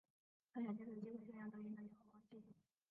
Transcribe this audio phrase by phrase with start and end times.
[0.51, 2.43] 他想借此机会宣扬德英的友好关系。